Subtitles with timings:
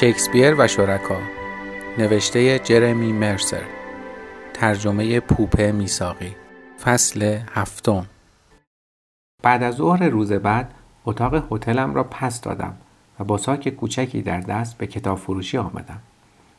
[0.00, 1.16] شکسپیر و شرکا.
[1.98, 3.62] نوشته جرمی مرسر
[4.54, 6.36] ترجمه پوپه میساقی
[6.84, 8.06] فصل هفتم.
[9.42, 10.74] بعد از ظهر روز بعد
[11.06, 12.76] اتاق هتلم را پس دادم
[13.20, 15.98] و با ساک کوچکی در دست به کتاب فروشی آمدم.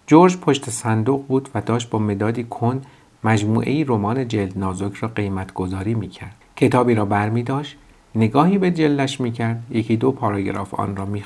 [0.07, 2.82] جورج پشت صندوق بود و داشت با مدادی کن
[3.24, 6.36] مجموعه رمان جلد نازک را قیمت گذاری می کرد.
[6.56, 7.78] کتابی را بر می داشت
[8.15, 11.24] نگاهی به جلدش می کرد یکی دو پاراگراف آن را می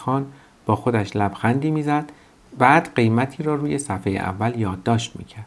[0.70, 2.12] با خودش لبخندی می‌زد
[2.58, 5.46] بعد قیمتی را روی صفحه اول یادداشت می‌کرد.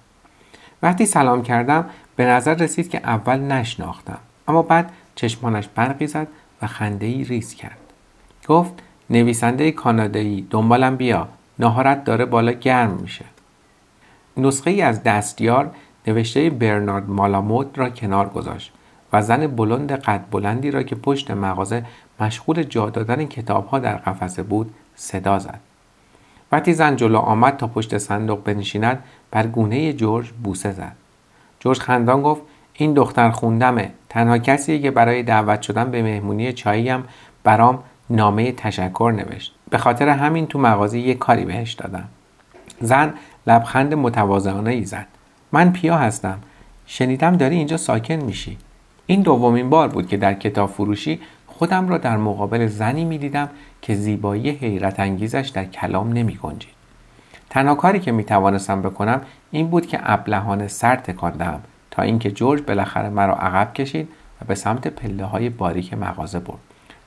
[0.83, 1.87] وقتی سلام کردم
[2.17, 6.29] به نظر رسید که اول نشناختم اما بعد چشمانش برقی زد
[6.63, 7.79] و خنده ای ریز کرد.
[8.49, 8.73] گفت
[9.11, 11.29] نویسنده کانادایی دنبالم بیا
[11.59, 13.25] ناهارت داره بالا گرم میشه.
[14.37, 15.71] نسخه ای از دستیار
[16.07, 18.73] نوشته برنارد مالامود را کنار گذاشت
[19.13, 21.85] و زن بلند قد بلندی را که پشت مغازه
[22.21, 25.61] مشغول جا دادن کتاب ها در قفسه بود صدا زد.
[26.53, 30.93] وقتی زن جلو آمد تا پشت صندوق بنشیند بر گونه جورج بوسه زد.
[31.61, 32.43] جورج خندان گفت
[32.75, 33.91] این دختر خوندمه.
[34.09, 37.05] تنها کسیه که برای دعوت شدن به مهمونی چاییم
[37.45, 39.55] برام نامه تشکر نوشت.
[39.71, 42.09] به خاطر همین تو مغازه یه کاری بهش دادم.
[42.81, 43.15] زن
[43.47, 45.07] لبخند متواضعانه ای زد.
[45.53, 46.39] من پیا هستم.
[46.87, 48.59] شنیدم داری اینجا ساکن میشی.
[49.07, 51.21] این دومین بار بود که در کتاب فروشی
[51.63, 53.49] خودم را در مقابل زنی می دیدم
[53.83, 56.75] که زیبایی حیرت انگیزش در کلام نمی گنجید.
[57.51, 62.31] تنها کاری که می توانستم بکنم این بود که ابلهانه سر تکان دهم تا اینکه
[62.31, 64.09] جورج بالاخره مرا عقب کشید
[64.41, 66.59] و به سمت پله های باریک مغازه برد.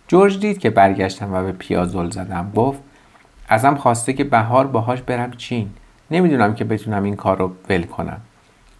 [0.07, 2.51] جورج دید که برگشتم و به پیازل زدم.
[2.55, 2.79] گفت
[3.49, 5.69] ازم خواسته که بهار باهاش برم چین.
[6.11, 8.21] نمی‌دونم که بتونم این کار رو ول کنم.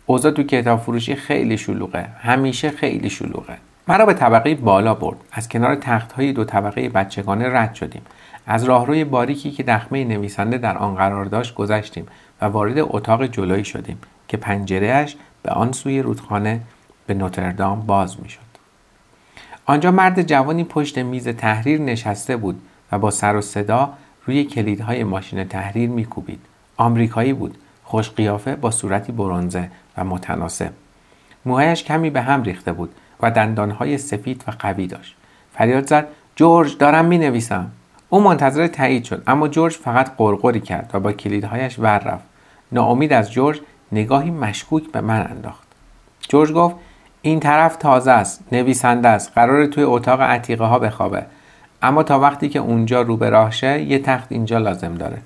[0.05, 2.03] اوضاع تو کتاب فروشی خیلی شلوغه.
[2.03, 3.57] همیشه خیلی شلوغه.
[3.87, 5.17] مرا به طبقه بالا برد.
[5.31, 8.01] از کنار تخت های دو طبقه بچگانه رد شدیم.
[8.47, 12.05] از راهروی باریکی که دخمه نویسنده در آن قرار داشت گذشتیم
[12.41, 16.61] و وارد اتاق جلویی شدیم که پنجرهش به آن سوی رودخانه
[17.07, 18.39] به نوتردام باز می‌شد.
[19.65, 22.61] آنجا مرد جوانی پشت میز تحریر نشسته بود
[22.91, 23.93] و با سر و صدا
[24.25, 26.39] روی کلیدهای ماشین تحریر میکوبید.
[26.77, 27.57] آمریکایی بود.
[27.83, 30.71] خوش قیافه با صورتی برونزه و متناسب.
[31.45, 32.95] موهایش کمی به هم ریخته بود.
[33.21, 35.15] و دندانهای سفید و قوی داشت.
[35.53, 37.71] فریاد زد جورج دارم می نویسم
[38.09, 42.23] او منتظر تایید شد اما جورج فقط قرقری کرد و با کلیدهایش ور رفت.
[42.71, 43.59] ناامید از جورج
[43.91, 45.67] نگاهی مشکوک به من انداخت.
[46.29, 46.75] جورج گفت
[47.21, 51.25] این طرف تازه است نویسنده است قرار توی اتاق عتیقه ها بخوابه.
[51.81, 55.17] اما تا وقتی که اونجا رو به راهشه یه تخت اینجا لازم داره.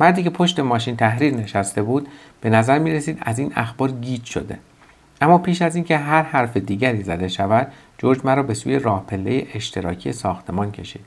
[0.00, 2.08] مردی که پشت ماشین تحریر نشسته بود
[2.40, 4.58] به نظر می رسید از این اخبار گیج شده.
[5.20, 9.46] اما پیش از اینکه هر حرف دیگری زده شود جورج مرا به سوی راه پله
[9.54, 11.04] اشتراکی ساختمان کشید.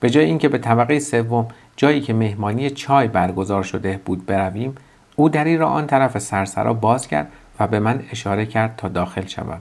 [0.00, 4.74] به جای اینکه به طبقه سوم جایی که مهمانی چای برگزار شده بود برویم
[5.16, 7.28] او دری را آن طرف سرسرا باز کرد
[7.60, 9.60] و به من اشاره کرد تا داخل شوم.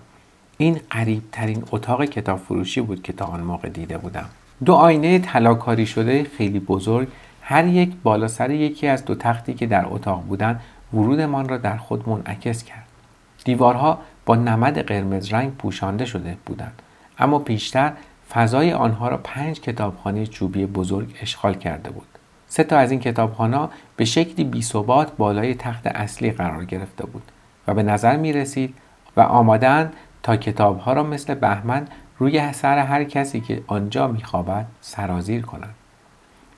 [0.57, 4.25] این قریب ترین اتاق کتاب فروشی بود که تا آن موقع دیده بودم.
[4.65, 7.07] دو آینه طلاکاری شده خیلی بزرگ
[7.41, 10.61] هر یک بالا سر یکی از دو تختی که در اتاق بودند
[10.93, 12.78] ورودمان را در خود منعکس کرد.
[13.49, 16.81] دیوارها با نمد قرمز رنگ پوشانده شده بودند.
[17.19, 17.91] اما پیشتر
[18.33, 22.07] فضای آنها را پنج کتابخانه چوبی بزرگ اشغال کرده بود.
[22.47, 27.23] سه تا از این کتابخانه به شکلی بیثبات بالای تخت اصلی قرار گرفته بود
[27.67, 28.73] و به نظر می رسید
[29.17, 29.91] و آمادن
[30.23, 35.75] تا کتابها را مثل بهمن روی سر هر کسی که آنجا میخوابد سرازیر کنند.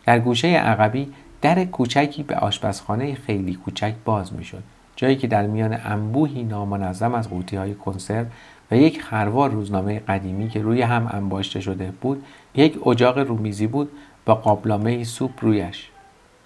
[0.06, 4.64] در گوشه عقبی در کوچکی به آشپزخانه خیلی کوچک باز می‌شد
[5.02, 8.26] جایی که در میان انبوهی نامنظم از قوطی های کنسرو
[8.72, 12.24] و یک خروار روزنامه قدیمی که روی هم انباشته شده بود
[12.56, 13.90] یک اجاق رومیزی بود
[14.26, 15.90] با قابلامه سوپ رویش.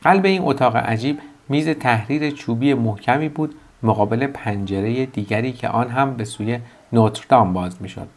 [0.02, 6.14] قلب این اتاق عجیب میز تحریر چوبی محکمی بود مقابل پنجره دیگری که آن هم
[6.14, 6.60] به سوی
[6.94, 8.08] نوتردام باز می‌شد.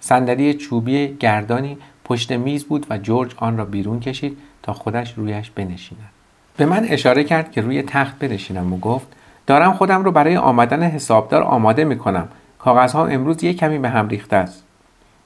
[0.00, 5.50] صندلی چوبی گردانی پشت میز بود و جورج آن را بیرون کشید تا خودش رویش
[5.50, 6.10] بنشیند.
[6.56, 9.06] به من اشاره کرد که روی تخت بنشینم و گفت
[9.46, 12.28] دارم خودم رو برای آمدن حسابدار آماده می کنم
[12.58, 14.64] کاغذها امروز یک کمی به هم ریخته است.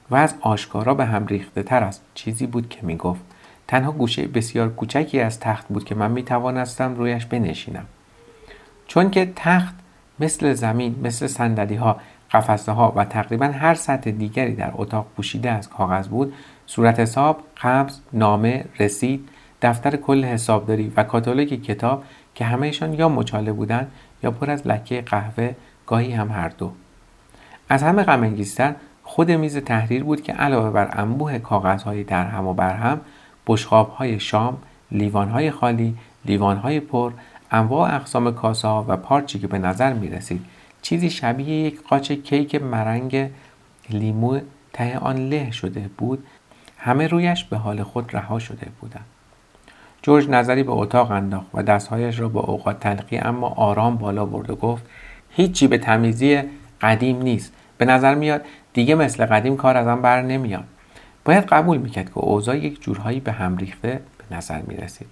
[0.09, 2.03] و از آشکارا به هم ریخته تر است.
[2.13, 3.21] چیزی بود که می گفت
[3.67, 7.85] تنها گوشه بسیار کوچکی از تخت بود که من می توانستم رویش بنشینم.
[8.87, 9.75] چون که تخت
[10.19, 11.97] مثل زمین مثل سندلی ها
[12.31, 16.33] قفسه ها و تقریبا هر سطح دیگری در اتاق پوشیده از کاغذ بود
[16.65, 19.29] صورت حساب قبض نامه رسید
[19.61, 22.03] دفتر کل حسابداری و کاتالوگ کتاب
[22.35, 23.91] که همهشان یا مچاله بودند
[24.23, 25.55] یا پر از لکه قهوه
[25.87, 26.71] گاهی هم هر دو.
[27.69, 32.53] از همه غمانگیزتر خود میز تحریر بود که علاوه بر انبوه کاغذهای در هم و
[32.53, 33.01] برهم
[33.47, 34.57] بشقابهای شام
[34.91, 35.95] لیوانهای خالی
[36.25, 37.11] لیوانهای پر
[37.51, 40.45] انواع اقسام کاسه و پارچی که به نظر می رسید
[40.81, 43.29] چیزی شبیه یک قاچ کیک مرنگ
[43.89, 44.39] لیمو
[44.73, 46.25] ته آن له شده بود
[46.77, 49.05] همه رویش به حال خود رها شده بودند.
[50.01, 54.49] جورج نظری به اتاق انداخت و دستهایش را با اوقات تلقی اما آرام بالا برد
[54.49, 54.85] و گفت
[55.29, 56.41] هیچی به تمیزی
[56.81, 57.53] قدیم نیست.
[57.77, 58.41] به نظر میاد
[58.73, 60.63] دیگه مثل قدیم کار ازم بر نمیاد.
[61.25, 65.07] باید قبول می‌کرد که اوضاع یک جورهایی به هم ریخته به نظر می‌رسید.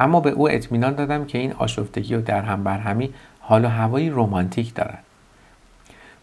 [0.00, 4.10] اما به او اطمینان دادم که این آشفتگی و در هم برهمی حال و هوایی
[4.10, 5.04] رمانتیک دارد.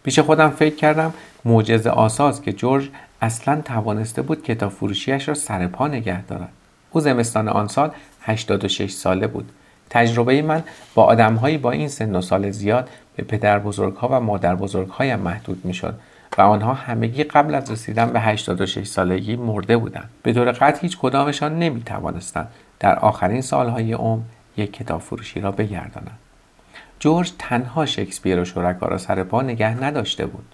[0.04, 1.14] پیش خودم فکر کردم
[1.46, 2.90] معجزه آساز که جورج
[3.22, 6.50] اصلا توانسته بود کتاب فروشیش را سر پا نگه دارد.
[6.94, 7.92] او زمستان آن سال
[8.22, 9.52] 86 ساله بود.
[9.90, 10.64] تجربه من
[10.96, 15.66] با آدمهایی با این سن و سال زیاد به پدر بزرگها و مادر بزرگهایم محدود
[15.66, 15.96] می شد
[16.38, 20.10] و آنها همگی قبل از رسیدن به 86 سالگی مرده بودند.
[20.24, 22.48] به طور قطع هیچ کدامشان نمی توانستند
[22.80, 24.22] در آخرین سالهای عمر
[24.58, 26.18] یک کتاب فروشی را بگردانند.
[27.00, 30.46] جورج تنها شکسپیر و شرکا را سر پا نگه نداشته بود.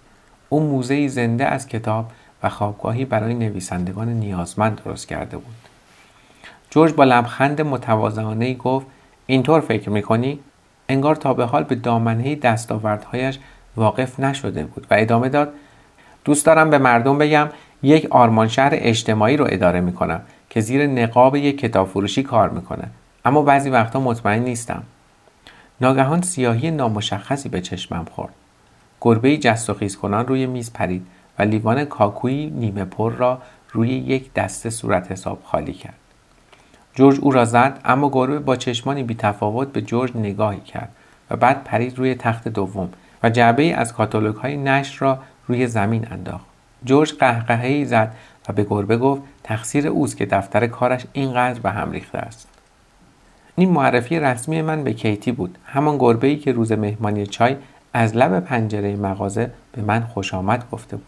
[0.50, 2.12] او موزه زنده از کتاب
[2.44, 5.69] و خوابگاهی برای نویسندگان نیازمند درست کرده بود.
[6.70, 8.88] جورج با لبخند متواضعانه گفت
[9.28, 10.40] اینطور فکر می‌کنی؟
[10.90, 13.40] انگار تا به حال به دامنه دستاوردهایش
[13.76, 15.54] واقف نشده بود و ادامه داد
[16.26, 17.50] دوست دارم به مردم بگم
[17.84, 22.84] یک آرمان شهر اجتماعی رو اداره می‌کنم که زیر نقاب یک کتاب فروشی کار می‌کنه
[23.26, 24.84] اما بعضی وقتا مطمئن نیستم.
[25.82, 28.34] ناگهان سیاهی نامشخصی به چشمم خورد.
[29.02, 31.08] گربه جست و خیز کنان روی میز پرید
[31.40, 33.42] و لیوان کاکویی نیمه پر را
[33.72, 35.99] روی یک دسته صورت حساب خالی کرد.
[37.00, 40.90] جورج او را زد اما گربه با چشمانی بیتفاوت به جورج نگاهی کرد
[41.30, 42.90] و بعد پرید روی تخت دوم
[43.24, 46.46] و جعبه از کاتالوگ های نشر را روی زمین انداخت.
[46.86, 48.16] جورج قهقهه زد
[48.50, 52.48] و به گربه گفت تقصیر اوست که دفتر کارش اینقدر به هم ریخته است.
[53.56, 57.56] این معرفی رسمی من به کیتی بود همان گربه ای که روز مهمانی چای
[57.94, 61.06] از لب پنجره مغازه به من خوش آمد گفته بود.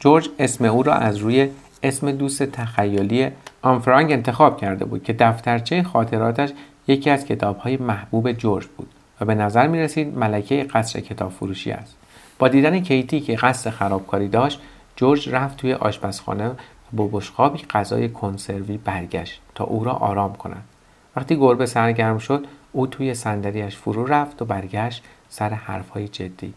[0.00, 1.50] جورج اسم او را از روی
[1.82, 3.30] اسم دوست تخیلی
[3.62, 6.50] آنفرانگ انتخاب کرده بود که دفترچه خاطراتش
[6.88, 8.88] یکی از کتابهای محبوب جورج بود
[9.20, 11.96] و به نظر می رسید ملکه قصر کتاب فروشی است
[12.38, 14.60] با دیدن کیتی که قصد خرابکاری داشت
[14.96, 16.54] جورج رفت توی آشپزخانه و
[16.92, 20.64] با بشقابی غذای کنسروی برگشت تا او را آرام کند
[21.16, 26.54] وقتی گربه سرگرم شد او توی صندلیاش فرو رفت و برگشت سر حرفهای جدی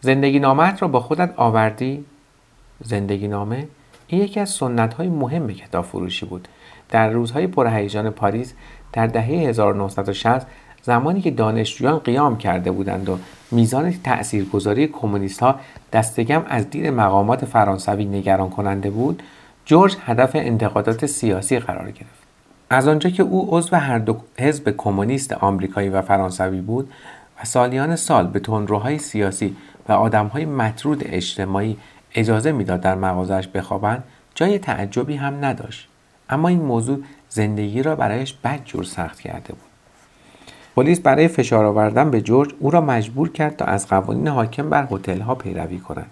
[0.00, 2.04] زندگی نامت را با خودت آوردی؟
[2.84, 3.68] زندگی نامه؟
[4.08, 6.48] این یکی از سنت های مهم کتاب فروشی بود.
[6.88, 8.54] در روزهای پرهیجان پاریس
[8.92, 10.46] در دهه 1960
[10.82, 13.18] زمانی که دانشجویان قیام کرده بودند و
[13.50, 15.60] میزان تاثیرگذاری کمونیست ها
[15.92, 19.22] دستگم از دید مقامات فرانسوی نگران کننده بود
[19.64, 22.18] جورج هدف انتقادات سیاسی قرار گرفت.
[22.70, 26.92] از آنجا که او عضو هر دو حزب کمونیست آمریکایی و فرانسوی بود
[27.40, 29.56] و سالیان سال به تندروهای سیاسی
[29.88, 31.76] و آدمهای مطرود اجتماعی
[32.14, 35.88] اجازه می‌داد در مغازش بخوابند جای تعجبی هم نداشت.
[36.30, 39.68] اما این موضوع زندگی را برایش بدجور سخت کرده بود.
[40.76, 44.88] پلیس برای فشار آوردن به جورج او را مجبور کرد تا از قوانین حاکم بر
[45.22, 46.06] ها پیروی کند.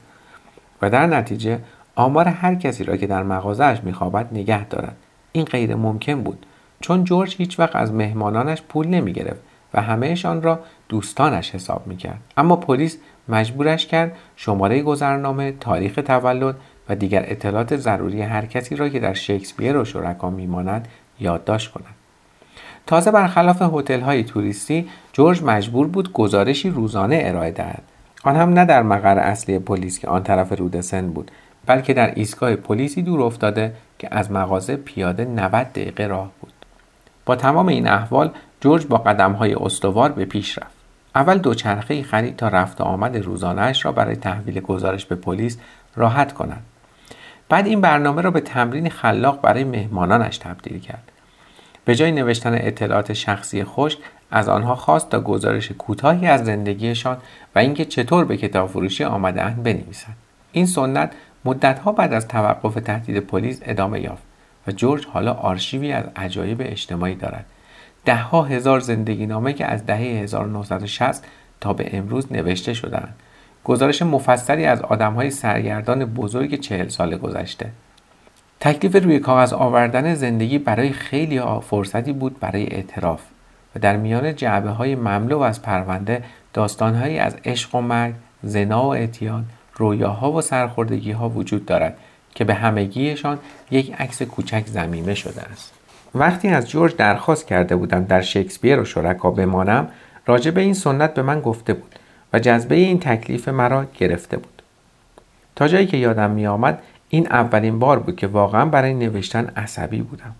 [0.83, 1.61] و در نتیجه
[1.95, 4.97] آمار هر کسی را که در مغازهاش میخوابد نگه دارد.
[5.33, 6.47] این غیر ممکن بود
[6.81, 9.41] چون جورج هیچ وقت از مهمانانش پول نمی گرفت
[9.75, 12.21] و همهشان را دوستانش حساب می کرد.
[12.37, 16.57] اما پلیس مجبورش کرد شماره گذرنامه، تاریخ تولد
[16.89, 20.89] و دیگر اطلاعات ضروری هر کسی را که در شکسپیر و شرکا میماند
[21.21, 21.95] یادداشت کند.
[22.87, 27.83] تازه برخلاف هتل های توریستی جورج مجبور بود گزارشی روزانه ارائه دهد.
[28.25, 31.31] آن هم نه در مقر اصلی پلیس که آن طرف رودسن بود
[31.67, 36.53] بلکه در ایستگاه پلیسی دور افتاده که از مغازه پیاده 90 دقیقه راه بود.
[37.27, 38.31] با تمام این احوال
[38.61, 40.76] جورج با قدم های استوار به پیش رفت.
[41.17, 45.59] اول دوچرخه خرید تا رفت آمد روزانهاش را برای تحویل گزارش به پلیس
[45.95, 46.63] راحت کند.
[47.49, 51.13] بعد این برنامه را به تمرین خلاق برای مهمانانش تبدیل کرد.
[51.85, 53.97] به جای نوشتن اطلاعات شخصی خوش
[54.31, 57.17] از آنها خواست تا گزارش کوتاهی از زندگیشان
[57.55, 60.17] و اینکه چطور به کتاب فروشی آمدهاند بنویسند.
[60.53, 61.13] این سنت
[61.45, 64.23] مدتها بعد از توقف تهدید پلیس ادامه یافت
[64.67, 67.45] و جورج حالا آرشیوی از عجایب اجتماعی دارد.
[68.07, 71.25] دهها هزار زندگی نامه که از دهه 1960
[71.61, 73.15] تا به امروز نوشته شدند
[73.65, 77.71] گزارش مفصلی از آدمهای سرگردان بزرگ چهل سال گذشته
[78.61, 83.23] تکلیف روی کاغذ آوردن زندگی برای خیلی فرصتی بود برای اعتراف
[83.77, 88.95] و در میان جعبه های مملو از پرونده داستانهایی از عشق و مرگ، زنا و
[88.95, 89.45] اعتیاد،
[89.75, 91.97] رویاها و سرخوردگی ها وجود دارد
[92.35, 93.39] که به همگیشان
[93.71, 95.76] یک عکس کوچک زمینه شده است.
[96.15, 99.89] وقتی از جورج درخواست کرده بودم در شکسپیر و شرکا بمانم
[100.27, 101.95] راجع به این سنت به من گفته بود
[102.33, 104.63] و جذبه این تکلیف مرا گرفته بود
[105.57, 110.03] تا جایی که یادم می آمد این اولین بار بود که واقعا برای نوشتن عصبی
[110.03, 110.35] بودم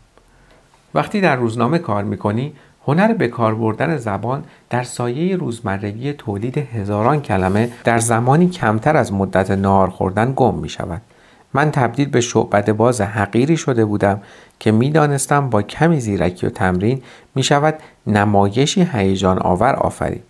[0.95, 2.53] وقتی در روزنامه کار می‌کنی
[2.87, 9.13] هنر به کار بردن زبان در سایه روزمرگی تولید هزاران کلمه در زمانی کمتر از
[9.13, 11.03] مدت نهار خوردن گم می شود.
[11.55, 14.21] من تبدیل به شعبد باز حقیری شده بودم
[14.61, 17.03] که می‌دانستم با کمی زیرکی و تمرین
[17.35, 17.75] می شود
[18.07, 20.23] نمایشی هیجان آور آفرید.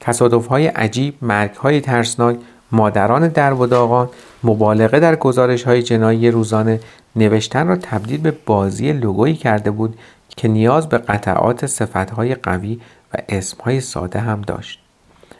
[0.00, 2.36] تصادف های عجیب، مرگ های ترسناک،
[2.72, 4.08] مادران در و داغان،
[4.44, 6.80] مبالغه در گزارش های جنایی روزانه
[7.16, 9.98] نوشتن را تبدیل به بازی لوگویی کرده بود
[10.36, 12.80] که نیاز به قطعات صفتهای قوی
[13.14, 14.80] و اسمهای ساده هم داشت.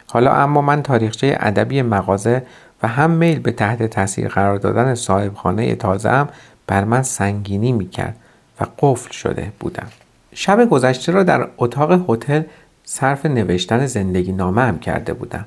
[0.07, 2.43] حالا اما من تاریخچه ادبی مغازه
[2.83, 6.29] و هم میل به تحت تاثیر قرار دادن صاحب خانه تازه هم
[6.67, 8.15] بر من سنگینی می کرد
[8.61, 9.87] و قفل شده بودم.
[10.33, 12.41] شب گذشته را در اتاق هتل
[12.83, 15.45] صرف نوشتن زندگی نامه هم کرده بودم.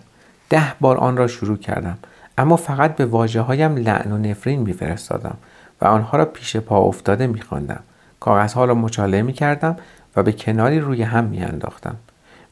[0.51, 1.99] ده بار آن را شروع کردم
[2.39, 5.37] اما فقط به واجه هایم لعن و نفرین میفرستادم
[5.81, 7.81] و آنها را پیش پا افتاده میخواندم
[8.21, 9.77] کاغذها را مچاله می کردم
[10.17, 11.97] و به کناری روی هم می انداختم.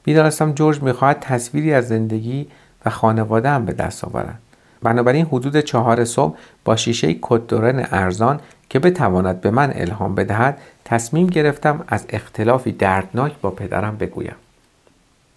[0.06, 2.48] می‌دانستم جورج می‌خواهد تصویری از زندگی
[2.84, 4.38] و خانواده هم به دست آورد.
[4.82, 11.26] بنابراین حدود چهار صبح با شیشه کدورن ارزان که بتواند به من الهام بدهد تصمیم
[11.26, 14.36] گرفتم از اختلافی دردناک با پدرم بگویم.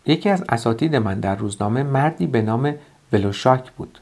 [0.05, 2.75] یکی از اساتید من در روزنامه مردی به نام
[3.13, 3.99] ولوشاک بود.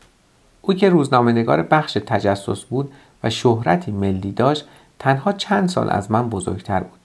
[0.61, 2.91] او که روزنامه نگار بخش تجسس بود
[3.23, 4.67] و شهرتی ملی داشت
[4.99, 6.99] تنها چند سال از من بزرگتر بود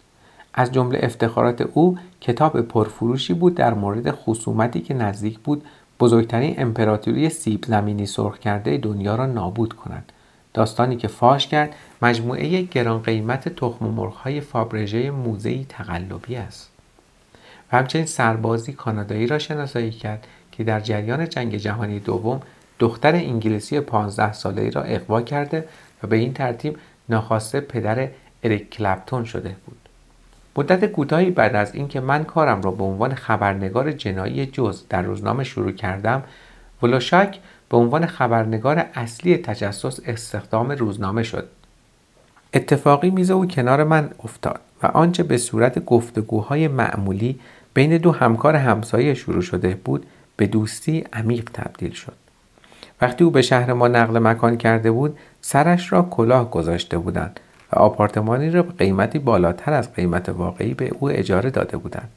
[0.54, 5.64] از جمله افتخارات او کتاب پرفروشی بود در مورد خصومتی که نزدیک بود
[6.00, 10.12] بزرگترین امپراتوری سیب زمینی سرخ کرده دنیا را نابود کند.
[10.54, 16.70] داستانی که فاش کرد مجموعه گران قیمت تخم مرغ های فابرژه موزهی تقلبی است.
[17.72, 22.40] و همچنین سربازی کانادایی را شناسایی کرد که در جریان جنگ جهانی دوم
[22.78, 25.68] دختر انگلیسی 15 ساله ای را اقوا کرده
[26.02, 26.78] و به این ترتیب
[27.08, 28.08] ناخواسته پدر
[28.42, 29.87] اریک کلپتون شده بود.
[30.58, 35.44] مدت کوتاهی بعد از اینکه من کارم را به عنوان خبرنگار جنایی جز در روزنامه
[35.44, 36.22] شروع کردم
[36.82, 37.38] ولوشاک
[37.70, 41.48] به عنوان خبرنگار اصلی تجسس استخدام روزنامه شد.
[42.54, 47.40] اتفاقی میز او کنار من افتاد و آنچه به صورت گفتگوهای معمولی
[47.74, 52.14] بین دو همکار همسایه شروع شده بود به دوستی عمیق تبدیل شد.
[53.00, 57.40] وقتی او به شهر ما نقل مکان کرده بود سرش را کلاه گذاشته بودند.
[57.72, 62.10] و آپارتمانی را به قیمتی بالاتر از قیمت واقعی به او اجاره داده بودند.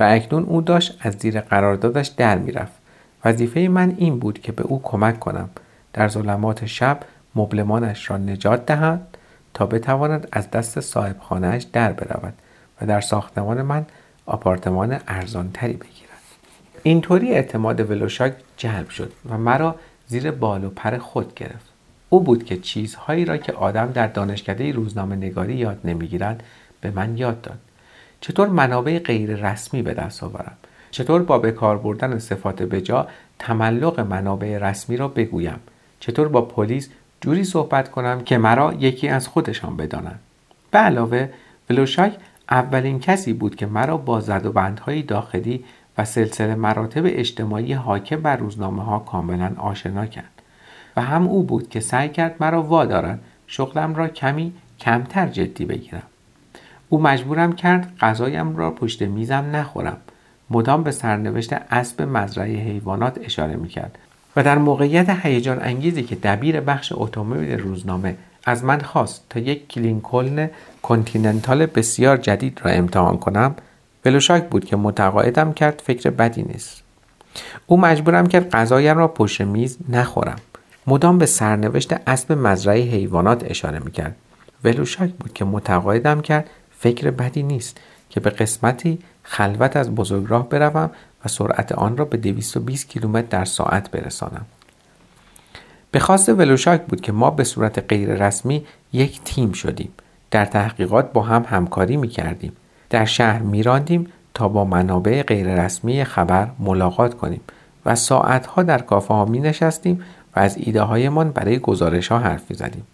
[0.00, 2.72] و اکنون او داشت از زیر قراردادش در می‌رفت.
[3.24, 5.50] وظیفه من این بود که به او کمک کنم.
[5.92, 7.00] در ظلمات شب
[7.34, 9.00] مبلمانش را نجات دهد
[9.54, 12.34] تا بتواند از دست صاحب خانهش در برود
[12.80, 13.86] و در ساختمان من
[14.26, 16.08] آپارتمان ارزانتری بگیرد.
[16.82, 19.74] اینطوری اعتماد ولوشاک جلب شد و مرا
[20.06, 21.67] زیر بال و پر خود گرفت.
[22.10, 26.42] او بود که چیزهایی را که آدم در دانشکده روزنامه نگاری یاد نمی‌گیرد
[26.80, 27.58] به من یاد داد.
[28.20, 30.56] چطور منابع غیر رسمی به دست آورم؟
[30.90, 35.60] چطور با به کار بردن صفات بجا تملق منابع رسمی را بگویم؟
[36.00, 36.88] چطور با پلیس
[37.20, 40.20] جوری صحبت کنم که مرا یکی از خودشان بدانند؟
[40.70, 41.28] به علاوه
[41.70, 42.16] ولوشاک
[42.50, 45.64] اولین کسی بود که مرا با زد و بندهای داخلی
[45.98, 50.37] و سلسله مراتب اجتماعی حاکم بر روزنامه ها کاملا آشنا کرد.
[50.98, 56.02] و هم او بود که سعی کرد مرا وادارد شغلم را کمی کمتر جدی بگیرم.
[56.88, 59.96] او مجبورم کرد غذایم را پشت میزم نخورم.
[60.50, 63.98] مدام به سرنوشت اسب مزرعه حیوانات اشاره می‌کرد
[64.36, 69.68] و در موقعیت هیجان انگیزی که دبیر بخش اتومبیل روزنامه از من خواست تا یک
[69.68, 70.50] کلینکلن
[70.82, 73.54] کنتیننتال بسیار جدید را امتحان کنم
[74.02, 76.82] بلوشاک بود که متقاعدم کرد فکر بدی نیست.
[77.66, 80.38] او مجبورم کرد غذایم را پشت میز نخورم.
[80.88, 84.16] مدام به سرنوشت اسب مزرعه حیوانات اشاره می‌کرد.
[84.64, 87.80] ولوشاک بود که متقاعدم کرد فکر بدی نیست
[88.10, 90.90] که به قسمتی خلوت از بزرگراه بروم
[91.24, 94.46] و سرعت آن را به 220 کیلومتر در ساعت برسانم.
[95.90, 99.92] به خواست ولوشاک بود که ما به صورت غیر رسمی یک تیم شدیم.
[100.30, 102.52] در تحقیقات با هم همکاری می کردیم
[102.90, 107.40] در شهر میراندیم تا با منابع غیررسمی خبر ملاقات کنیم
[107.86, 110.04] و ساعتها در کافه ها می نشستیم
[110.38, 112.86] از ایده هایمان برای گزارش ها حرف می زدیم.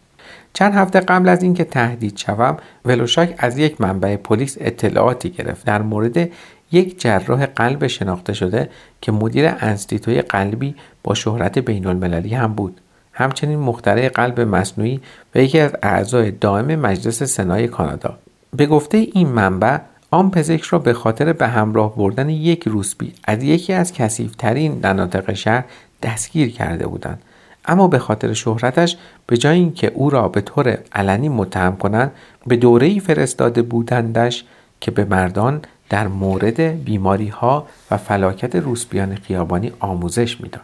[0.53, 5.67] چند هفته قبل از اینکه تهدید شوم ولوشاک از یک منبع پلیس اطلاعاتی گرفت.
[5.67, 6.31] در مورد
[6.73, 8.71] یک جراح قلب شناخته شده
[9.01, 12.81] که مدیر انستیتوی قلبی با شهرت بین المللی هم بود.
[13.13, 15.01] همچنین مخترع قلب مصنوعی
[15.35, 18.19] و یکی از اعضای دائم مجلس سنای کانادا.
[18.57, 19.79] به گفته این منبع
[20.11, 25.33] آن پزشک را به خاطر به همراه بردن یک روسبی از یکی از کسیفترین مناطق
[25.33, 25.65] شهر
[26.03, 27.23] دستگیر کرده بودند.
[27.65, 32.13] اما به خاطر شهرتش به جای اینکه او را به طور علنی متهم کنند
[32.47, 34.45] به دوره‌ای فرستاده بودندش
[34.81, 40.63] که به مردان در مورد بیماری ها و فلاکت روسبیان خیابانی آموزش می‌داد.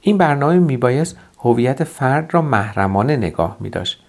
[0.00, 4.02] این برنامه میبایست هویت فرد را محرمانه نگاه می داشت.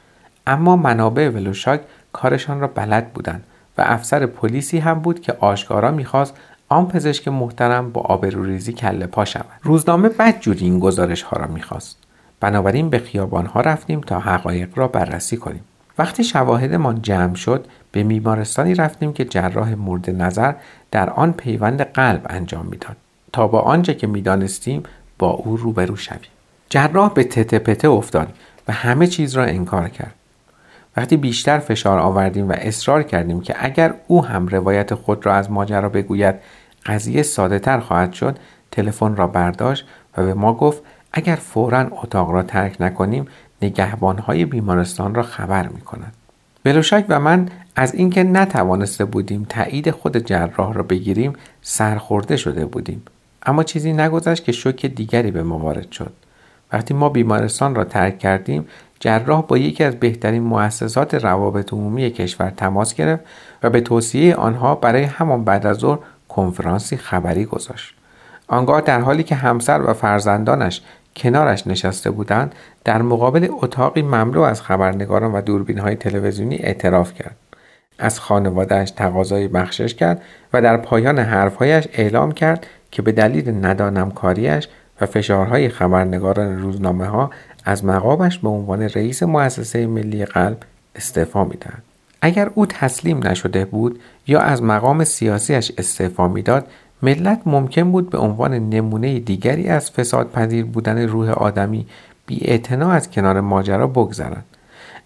[0.47, 1.81] اما منابع ولوشاک
[2.13, 3.43] کارشان را بلد بودند
[3.77, 6.33] و افسر پلیسی هم بود که آشکارا می‌خواست
[6.69, 12.06] آن پزشک محترم با آبروریزی کله پا شود روزنامه بدجوری این گزارش ها را می‌خواست
[12.39, 15.63] بنابراین به خیابان ها رفتیم تا حقایق را بررسی کنیم.
[15.97, 20.53] وقتی شواهدمان جمع شد به بیمارستانی رفتیم که جراح مورد نظر
[20.91, 22.95] در آن پیوند قلب انجام می‌داد.
[23.33, 24.83] تا با آنچه که می‌دانستیم
[25.17, 26.31] با او روبرو شویم.
[26.69, 28.33] جراح به تته پته افتاد
[28.67, 30.13] و همه چیز را انکار کرد.
[30.97, 35.51] وقتی بیشتر فشار آوردیم و اصرار کردیم که اگر او هم روایت خود را از
[35.51, 36.35] ماجرا بگوید
[36.85, 38.37] قضیه ساده تر خواهد شد
[38.71, 40.81] تلفن را برداشت و به ما گفت
[41.17, 43.25] اگر فورا اتاق را ترک نکنیم
[43.61, 46.13] نگهبانهای بیمارستان را خبر می کند.
[46.63, 53.01] بلوشک و من از اینکه نتوانسته بودیم تایید خود جراح را بگیریم سرخورده شده بودیم.
[53.43, 56.13] اما چیزی نگذشت که شوک دیگری به ما وارد شد.
[56.73, 58.67] وقتی ما بیمارستان را ترک کردیم
[58.99, 63.23] جراح با یکی از بهترین مؤسسات روابط عمومی کشور تماس گرفت
[63.63, 67.97] و به توصیه آنها برای همان بعد از ظهر کنفرانسی خبری گذاشت.
[68.47, 70.81] آنگاه در حالی که همسر و فرزندانش
[71.17, 77.35] کنارش نشسته بودند در مقابل اتاقی مملو از خبرنگاران و دوربین های تلویزیونی اعتراف کرد.
[77.99, 80.21] از خانوادهش تقاضای بخشش کرد
[80.53, 84.67] و در پایان حرفهایش اعلام کرد که به دلیل ندانمکاریش
[85.01, 87.29] و فشارهای خبرنگاران روزنامه ها
[87.65, 90.57] از مقامش به عنوان رئیس مؤسسه ملی قلب
[90.95, 91.83] استعفا می‌دهد.
[92.21, 96.67] اگر او تسلیم نشده بود یا از مقام سیاسیش استعفا می‌داد
[97.01, 101.85] ملت ممکن بود به عنوان نمونه دیگری از فساد پذیر بودن روح آدمی
[102.25, 104.45] بی از کنار ماجرا بگذرند.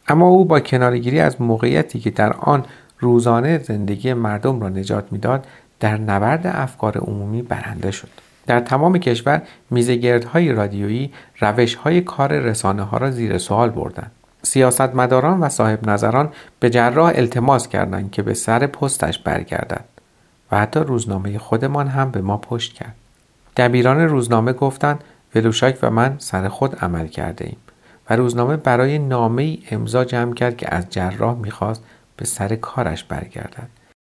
[0.07, 2.65] اما او با کنارگیری از موقعیتی که در آن
[2.99, 5.47] روزانه زندگی مردم را نجات می‌داد
[5.79, 8.09] در نبرد افکار عمومی برنده شد.
[8.47, 14.11] در تمام کشور میزگردهای رادیویی روشهای کار رسانه ها را زیر سوال بردند.
[14.43, 19.85] سیاستمداران و صاحب نظران به جراح التماس کردند که به سر پستش برگردد
[20.51, 22.95] و حتی روزنامه خودمان هم به ما پشت کرد.
[23.57, 25.03] دبیران روزنامه گفتند
[25.35, 27.57] ولوشاک و من سر خود عمل کرده ایم
[28.09, 31.83] و روزنامه برای نامه ای امضا جمع کرد که از جراح می‌خواست
[32.17, 33.67] به سر کارش برگردد.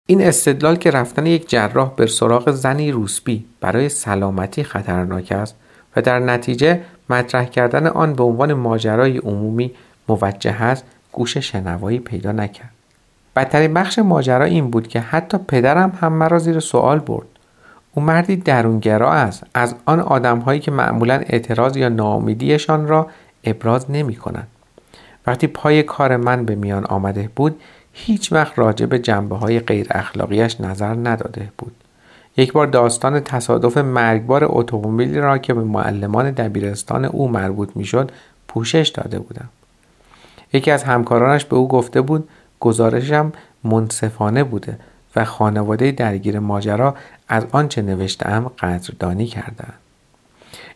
[0.06, 5.56] این استدلال که رفتن یک جراح به سراغ زنی روسبی برای سلامتی خطرناک است
[5.95, 9.71] و در نتیجه مطرح کردن آن به عنوان ماجرای عمومی
[10.08, 12.78] موجه است گوش شنوایی پیدا نکرد.
[13.35, 17.27] بدترین بخش ماجرا این بود که حتی پدرم هم مرا زیر سوال برد
[17.93, 23.07] او مردی درونگرا است از آن آدمهایی که معمولا اعتراض یا ناامیدیشان را
[23.43, 24.47] ابراز نمی کنند.
[25.27, 27.61] وقتی پای کار من به میان آمده بود
[27.93, 31.71] هیچ وقت راجع به جنبه های غیر اخلاقیش نظر نداده بود.
[32.37, 38.11] یک بار داستان تصادف مرگبار اتومبیلی را که به معلمان دبیرستان او مربوط می‌شد
[38.47, 39.49] پوشش داده بودم.
[40.53, 42.29] یکی از همکارانش به او گفته بود
[42.60, 43.32] گزارشم
[43.63, 44.80] منصفانه بوده
[45.15, 46.95] و خانواده درگیر ماجرا
[47.28, 49.74] از آنچه نوشتهام قدردانی کردند.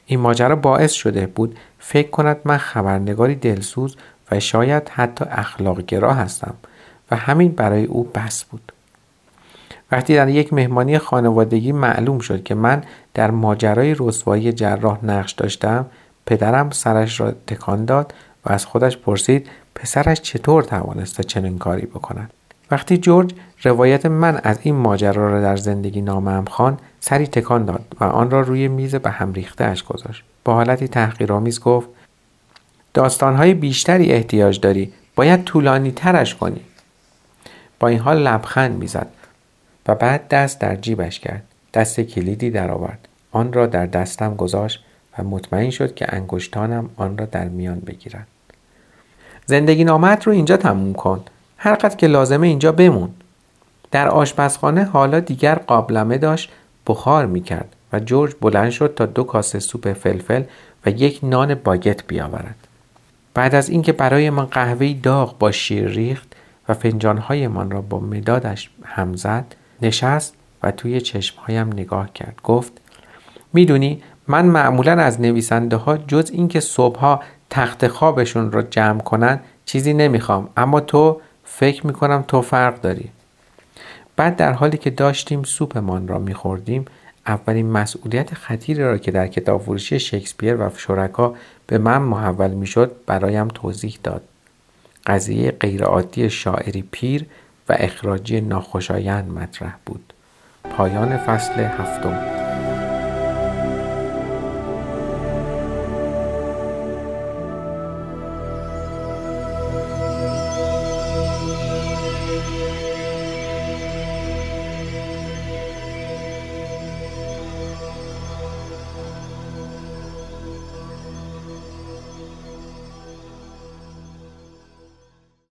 [0.06, 3.96] این ماجرا باعث شده بود فکر کند من خبرنگاری دلسوز
[4.32, 6.54] و شاید حتی اخلاق گرا هستم
[7.12, 8.72] و همین برای او بس بود
[9.92, 15.86] وقتی در یک مهمانی خانوادگی معلوم شد که من در ماجرای رسوایی جراح نقش داشتم
[16.26, 18.14] پدرم سرش را تکان داد
[18.46, 22.34] و از خودش پرسید پسرش چطور توانسته چنین کاری بکند؟
[22.72, 27.86] وقتی جورج روایت من از این ماجرا را در زندگی نامم خوان سری تکان داد
[28.00, 30.24] و آن را روی میز به هم ریخته اش گذاشت.
[30.44, 31.90] با حالتی تحقیرآمیز گفت
[32.94, 34.94] داستانهای بیشتری احتیاج داری.
[35.16, 36.62] باید طولانی ترش کنی.
[37.80, 39.08] با این حال لبخند می‌زد
[39.88, 41.44] و بعد دست در جیبش کرد.
[41.74, 44.86] دست کلیدی درآورد آن را در دستم گذاشت
[45.18, 48.28] و مطمئن شد که انگشتانم آن را در میان بگیرد.
[49.46, 51.24] زندگی نامت رو اینجا تموم کن.
[51.58, 53.10] هر قد که لازمه اینجا بمون.
[53.92, 56.52] در آشپزخانه حالا دیگر قابلمه داشت
[56.88, 60.44] بخار می‌کرد و جورج بلند شد تا دو کاسه سوپ فلفل
[60.86, 62.56] و یک نان باگت بیاورد.
[63.34, 66.36] بعد از اینکه برای من قهوه داغ با شیر ریخت
[66.70, 72.40] و فنجانهایمان را با مدادش هم زد نشست و توی چشمهایم نگاه کرد.
[72.44, 72.74] گفت
[73.54, 77.22] می‌دونی من معمولا از نویسنده ها جز اینکه صبحها
[77.54, 80.50] تخت خوابشون را جمع کنن چیزی نمی‌خوام.
[80.58, 83.10] اما تو فکر می‌کنم تو فرق داری.
[84.16, 86.86] بعد در حالی که داشتیم سوپمان را میخوردیم
[87.28, 91.36] اولین مسئولیت خطیری را که در کتاب فروشی شکسپیر و شرکا
[91.68, 94.22] به من محول می‌شد برایم توضیح داد.
[95.08, 97.26] قضیه غیرعادی شاعری پیر
[97.70, 100.14] و اخراجی ناخوشایند مطرح بود.
[100.64, 102.43] پایان فصل هفتم.